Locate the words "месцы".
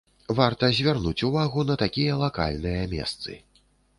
2.97-3.37